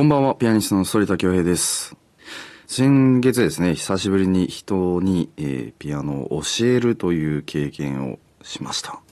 [0.00, 1.94] こんばんは、ピアニストの反田恭平です。
[2.66, 9.02] 先月ですね、久しぶりに人に、えーピアノを教えるという経験をしました。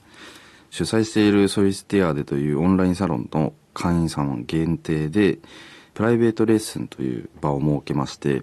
[0.71, 5.37] 主催しているソリスティアーデというオンラインサロンの会員様限定で、
[5.93, 8.41] プライベートレッスンという場を設けまして、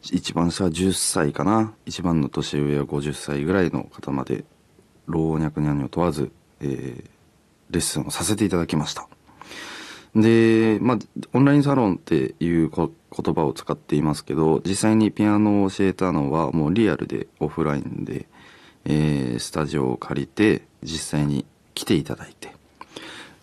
[0.00, 4.46] 一番下は10歳かな、一番の年上は50歳ぐらいの方まで、
[5.04, 6.32] 老若男女問わず、
[6.62, 7.04] えー
[7.68, 9.08] レッスンをさせていただきました。
[10.14, 10.98] で、まあ、
[11.32, 18.26] オンラインサロンっていう言葉を使っていますけど、実際にピアノを教えたのはもうリアルでオフラインで、
[18.84, 22.54] えースタジオを借りて実際に来ていただいて。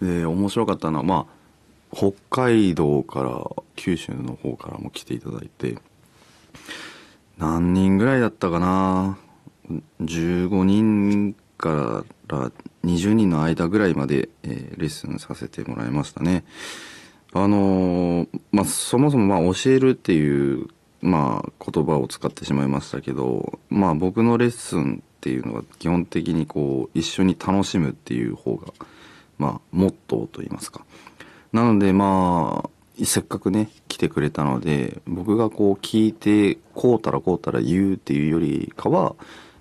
[0.02, 5.78] で、面白かったのは、まあ、北海道から九州の方からも来ていただいて、
[7.38, 9.18] 何人ぐらいだったかな
[10.02, 12.52] ？15人から
[12.84, 16.44] 20人の間ぐらいまで、えーレッスンさせてもらいましたね。
[17.34, 20.68] あのーまあ、そもそもまあ教えるっていう、
[21.02, 28.74] まあ、言葉を使ってしまいましたけど、まあ僕のレッスンっていうのは基本的にこう一緒に楽しむっていう方が、
[29.38, 30.86] まあ、モットーと言いますか。
[31.52, 32.70] なのでまあ、
[33.06, 39.16] せっかくね、来てくれたので、僕がこう聞いて、こうたらこうたら言うっていうよりかは、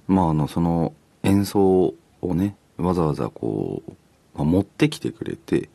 [0.06, 3.92] まああの、その演奏をね、わざわざこう、
[4.34, 5.68] まあ、持ってきてくれて、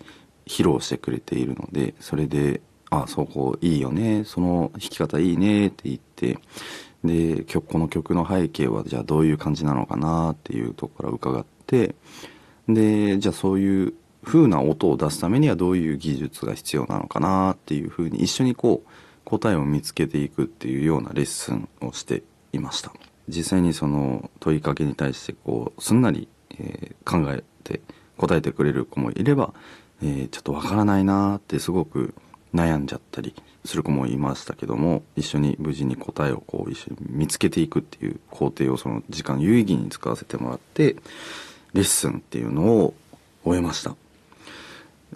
[0.45, 6.39] 披露してくれているので、それで、あ、そこいいよね、その弾き方いいねって言って、
[7.03, 11.95] で、曲、この曲の背景はじゃあどういう感じなのかなっていうところから伺って、
[12.67, 18.89] で、じゃあそういう風な音を出すためにはどういう技術が必要なのかなっていう風に一緒にこう
[19.23, 22.91] 答えを見つけていくっていうようなレッスンをしていました。
[23.29, 26.27] 実際にその問いかけに対してこうすんなり、
[26.59, 27.81] えー考えて
[28.17, 29.53] 答えてくれる子もいれば、
[30.01, 32.13] えーちょっとわからないなーってすごく
[32.53, 40.95] 悩んじゃったりする子もいましたけども一緒に無事に答えをこう一緒に見つけていくっていう工程をその時間有意義に使わせてもらって
[41.73, 42.93] レッスンっていうのを
[43.43, 43.95] 終えました。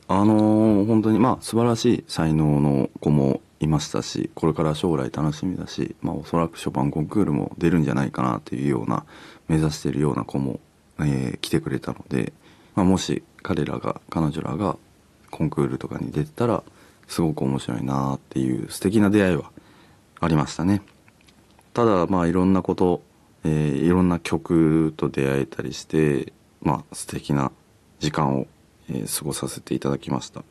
[0.07, 9.05] あのー本当にまあ素晴らしい才能の子もいましたしこれから将来楽しみだし、まあ、おそらくショパンコンクールも出るんじゃないかなというような
[9.47, 10.59] 目指しているような子も、
[11.05, 12.33] えー来てくれたので、
[12.75, 14.77] まあ、もし彼らが彼女らが
[15.29, 16.63] コンクールとかに出てたら
[17.07, 19.51] すごく面白いなっていう素敵な出会いは
[20.19, 20.81] ありましたね。
[21.73, 23.01] ただまあいろんなこと、
[23.43, 27.51] えーいろんな曲と出会えたりしてまあ素敵な
[27.99, 28.47] 時間を、
[28.89, 30.45] えー過ごさせていただきました、ま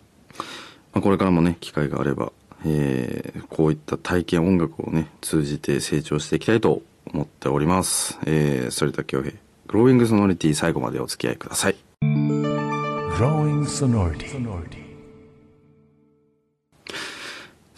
[0.95, 2.33] あ、これからもね機会があれば、
[2.65, 9.50] えーこういった体験音楽をね通じて成長していきたいと思っております、えー、反田恭平。
[9.73, 11.77] ローイングソノリティ最後までお付き合いください.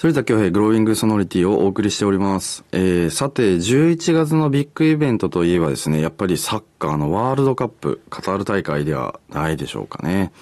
[0.03, 2.65] 反田恭平グローイングソノリティをお送りしております。
[2.73, 10.33] えー、さて、11月のビッグイベントといえばですね、やっぱりサッカーのワールドカップ、カタール大会ではないでしょうかね。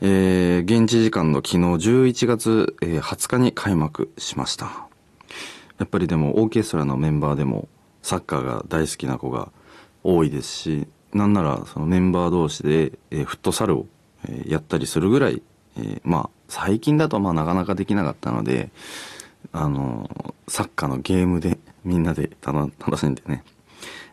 [0.00, 4.88] えー、現地時間の昨日11月、えー20日に開幕しました。
[5.78, 7.68] やっぱりでもオーケストラのメンバーでも
[8.00, 9.52] サッカーが大好きな子が
[10.04, 13.86] 多いですし、なんならそのメンバー同士で、フットサルを、
[14.46, 15.42] やったりするぐらい、
[15.76, 18.70] えまあ最近だとまあなかなかできなかったので、
[19.52, 23.42] あの、サッカーのゲームでみんなで楽しんでね、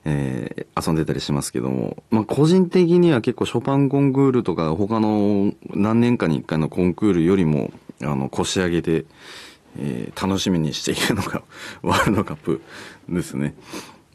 [0.05, 7.71] えー遊んでたりしますけども、まあ個人的には結構ショパンコンクールとか他の何年かに一回のコンクールよりも、
[8.01, 9.05] あの、腰上げで、
[9.77, 11.43] えー楽しみにしているのが
[11.81, 12.61] ワールドカップ
[13.07, 13.55] ですね。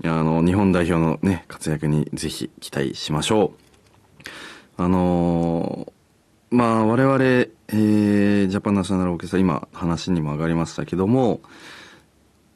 [0.03, 3.53] いやあの、日本代表のね、活躍にぜひ期待しましょ
[4.79, 4.83] う。
[4.83, 5.95] あのー
[6.51, 11.41] まあ我々、えージャパンナショナルオーケストラ、今話にも上がりましたけども、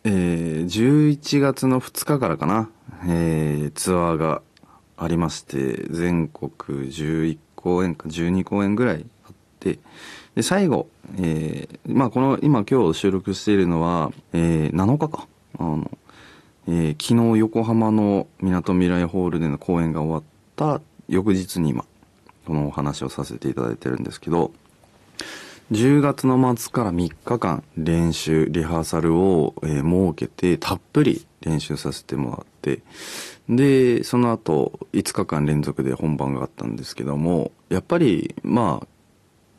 [0.05, 2.71] えー11月の2日からかな、
[3.07, 4.43] えーツアーが
[4.97, 6.51] ありまして、全国
[6.91, 9.79] 11公演か12公演ぐらいあって、
[10.35, 10.89] で、最後、
[11.19, 15.27] えーまあこの、今今日収録しているのは、えー7日か。
[15.59, 15.91] あの、
[16.71, 20.23] えー昨日横浜のみなとみらいホールでの公演が終わっ
[20.55, 21.87] た翌日に今、
[22.47, 24.53] このお話をさせていただいてるんですけど、
[25.73, 32.83] 10月の末から3日間練習、リハーサルを、えー設けて、たっぷり練習させてもらって、
[33.49, 38.87] で、その後、5日間連続で本番があったんですけども、やっぱり、まあ、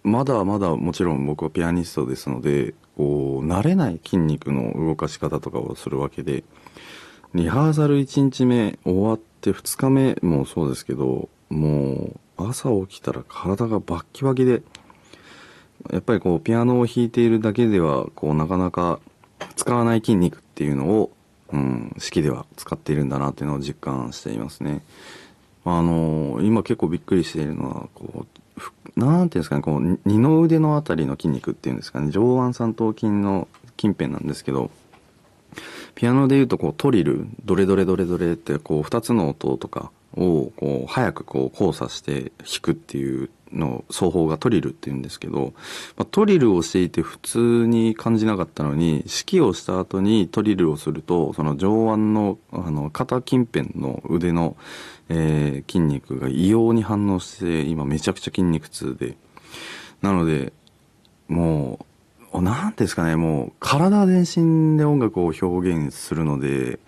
[0.04, 6.44] まだまだもちろん僕はピアニストですので、こう、慣れない筋肉の動かし方とかをするわけで、
[7.34, 14.64] リハーサル1日目終わって2日目もそうですけど、もう朝起きたら体がバッキバキで、
[15.94, 19.00] やっぱりこうピアノを弾いているだけではこうなかなか
[19.56, 21.12] 使わない筋肉っていうのを、
[21.54, 24.84] うん、式では使っているんだなっていうのを実感していますね。
[25.64, 28.39] あの今結構びっくりしているのはこう
[28.96, 33.48] なんていうんですかねこう二の腕のあたりの筋肉っていうんですかね上腕三頭筋の
[33.78, 34.72] 近辺なんですけど
[35.96, 45.54] ピアノでいうとこうトリルドレドレドレドレってこう二つの音とかをこう早くこう交差して弾くっていうの奏法がトリルっていうんですけど、
[45.98, 49.06] まあ、トリルをしていて普通に感じなかったのに指
[49.40, 54.56] 揮をした後にトリルをするとその上腕のあの肩近辺の腕の、
[55.10, 59.18] えー、筋肉が異様に反応して今めちゃくちゃ筋肉痛で。
[60.02, 60.54] なので
[61.28, 61.86] も
[62.34, 66.80] う何ですかねもう体全身で音楽を表現するので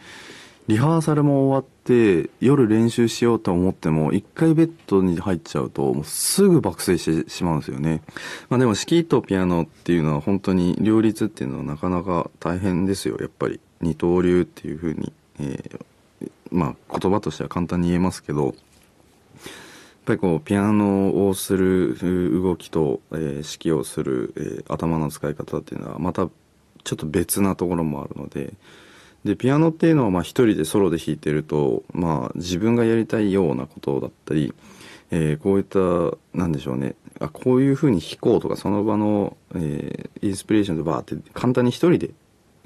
[0.67, 8.01] リハーサルも終わって夜練習しようと思っても一回ベッドに入っちゃうともうすぐ爆睡してしまうんですよね。
[8.49, 18.53] まあでも指揮とピアノっていうのは本当に両立っていうのはなかなか大変ですよやっぱり二刀流っていうふうに、えー、まあ言葉としては簡単に言えますけどやっ
[20.05, 21.97] ぱりこうピアノをする
[22.41, 26.29] 動きと、えー、指揮をする、えー、頭の使い方っていうのはまた
[26.83, 28.53] ちょっと別なところもあるので
[29.23, 34.53] でピアノっていうのはまあ一人でソロで弾いてると、まあ、自分がやりたいようなことだったり、
[35.12, 35.79] えー、こういった
[36.33, 36.95] なんでしょうね。
[37.19, 42.09] あこういうふうに弾こうとかその場の、えー、インスピレーションでバーって簡単に一人で、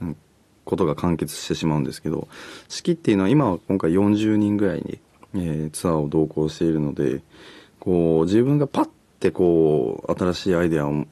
[0.02, 0.18] うん、
[0.63, 2.30] ことが完結してしまうんですけど
[2.69, 5.00] 式っていうのは今は今回40人ぐらいに、
[5.34, 7.22] えー、ツアーを同行しているので
[7.80, 11.06] こう自分がパッてこう新しいアイデアを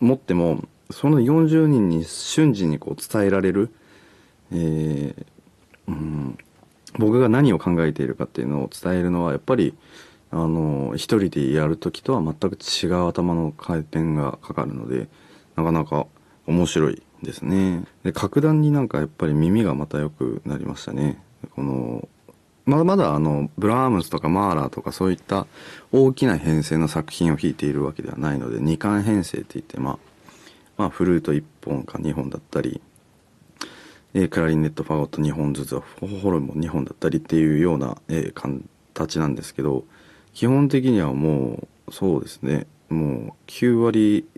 [0.00, 3.70] 持ってもその40人に瞬時にこう伝えられる
[4.52, 5.24] えー、
[5.88, 6.38] うん、
[6.98, 9.74] 僕が何を考えているかっていうのを伝えるのはやっぱり
[10.30, 15.08] あの一人でやる時とは全く違う頭の回転がかかるので
[15.56, 16.06] なかなか
[16.46, 17.84] 面白いですね。
[18.02, 21.22] で格段になんかやっぱり耳がまた良くなりましたね。
[21.54, 22.08] この
[22.64, 25.46] まだまだあのブラームスとかマーラーとかそういった
[25.92, 29.98] 大きな編成の作品を弾いているわけではないので2巻編成って言ってまあ
[30.76, 32.80] まあフルート1本か2本だったり
[34.14, 38.62] えー、クラリネットファゴット2本ずつはホルモン2本だったりっていうような、えー、
[38.92, 39.84] 形なんですけど
[40.34, 42.66] 基本的にはもうそうですね。
[42.88, 44.28] もう9割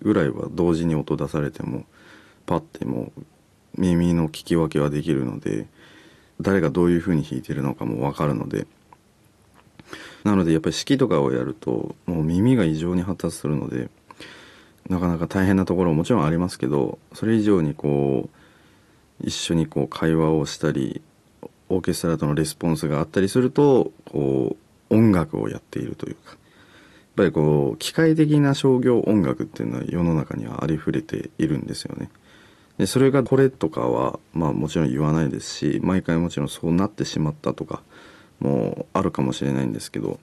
[0.00, 1.84] ぐらいは同時に音出されても
[2.46, 3.22] パッてもう
[3.80, 5.66] 耳の聞き分けはできるので
[6.40, 8.66] 誰がどういう風に弾いてるのかも分かるので。
[10.24, 13.88] なのでやっぱり指揮とかをやるともう耳が異常に発達するので
[14.88, 18.41] なかなか大変なところももちろんありますけどそれ以上にこう
[19.22, 21.00] 一緒にこう会話をしたり
[21.68, 24.56] オーケストラとのレスポンスがあったりするとこ
[24.90, 26.38] う音楽をやっているというかやっ
[27.16, 32.10] ぱりこう機械的な商業音楽っていうのは世の中にはありふれているんですよね。
[32.78, 37.82] でそれがこれとかはまあもちろん言わないですし毎回もちろんそうなってしまったとか
[38.40, 40.18] もあるかもしれないんですけど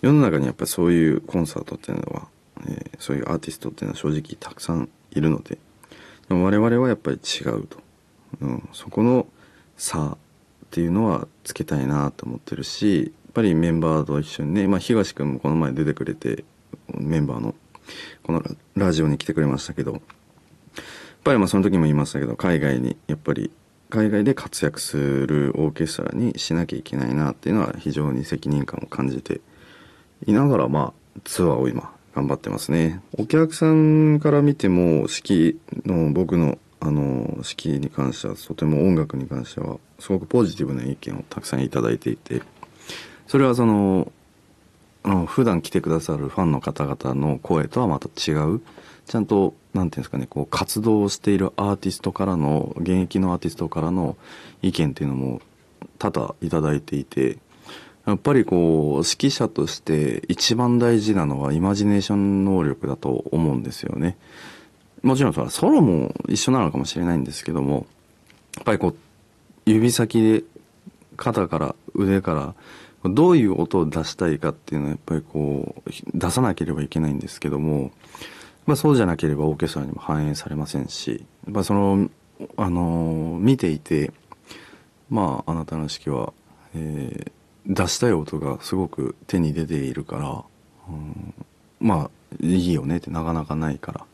[0.00, 2.28] 世の中にやっぱりそういうコンサートっていうのは、
[2.66, 5.58] えー、そういうアーティストっていうのは正直たくさんいるので
[6.28, 7.89] でも我々はやっぱり違うと。
[8.40, 9.26] うん、そこの
[9.76, 10.16] 差っ
[10.70, 16.44] ていうのはつけたいなと思ってるしやっぱりメンバーと一緒にね、まあ、東君もこの前出てくれて
[16.94, 17.54] メンバーの
[18.22, 18.42] この
[18.74, 20.02] ラジオに来てくれましたけどやっ
[21.24, 23.50] ぱりまあその時も言いましたけど海外にやっぱり
[23.88, 29.40] 海外で活躍するオーケストラにしなきゃいけないなっていうのは非常に責任感を感じて
[30.26, 33.00] いながらまあツアーを今頑張ってますね。
[33.18, 42.42] お客さんから見ても式の僕のあの式に関してはとても音楽に関してはすごくポジティブな意見をたくさん頂いていて
[43.26, 44.10] それはその
[45.04, 48.60] の普段来てくださるファンの方々の声とはまた違う
[49.06, 54.16] ちゃんと何て言うんですかねこう活動をしているアーティストからの現役のアーティストからの
[54.62, 55.40] 意見っていうのも
[55.98, 57.38] 多々頂いていて
[58.06, 64.16] やっぱりこう指揮者として一番大事なのはイマジネーション能力だと思うんですよね。
[65.02, 67.86] もちろんそソロも一緒なのかもしれないんですけども
[68.56, 68.96] やっぱりこう
[69.64, 70.44] 指先で
[71.16, 72.54] 肩から腕か
[73.02, 77.92] らどういう音を出したいかっていうのはやっぱりこう出さなければいけないんですけども、
[78.66, 82.10] まあ、そうじゃなければオーケストラにも反映されませんしやっぱその
[82.56, 84.12] あの見ていて
[85.08, 86.32] まああなたの式は、
[86.74, 90.44] えー、出したい音がすごく手に出ているから、
[90.88, 91.34] うん、
[91.80, 94.06] まあいいよねってなかなかないから。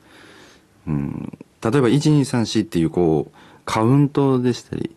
[0.86, 4.94] うん、例えば1234っていうこうカウントでしたり、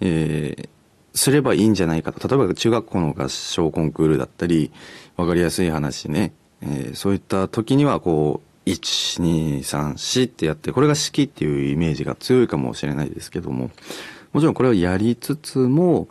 [0.00, 0.68] えー、
[1.14, 2.28] すればいいんじゃないかと。
[2.28, 4.70] 例えば中学校の合唱コンクールだったり
[5.16, 13.70] 分かりやすい話ね、えー、そういった時にはこう1234ってやってこれが式っていうイメージが強いかもしれないですけども
[14.32, 16.08] もちろんこれをやりつつも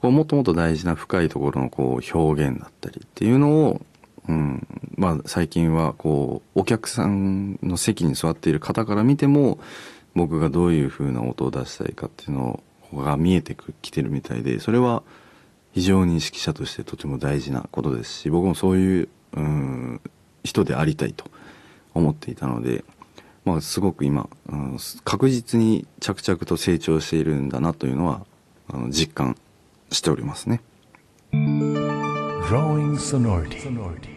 [0.00, 3.80] こうもっともっと大事な深いところのこう表現だったりっていうのを、
[4.28, 4.66] うん
[4.96, 9.58] まあ、最近はこうお客さんの席に座っている方から見ても
[10.14, 12.62] 僕がどういう風な音を出したいかっていうの
[12.94, 15.02] が見えてきてるみたいでそれは
[15.74, 20.00] 非常に指揮者としてとても大事なことですし僕もそういう、うん、
[20.42, 21.26] 人でありたいと
[21.94, 22.84] 思っていたので、
[23.44, 28.24] まあ、すごく今、うん、確実に着々と成長しているんだなというのは
[28.68, 29.36] あの実感
[29.90, 30.62] しておりますね。
[31.32, 34.15] Growing Sonority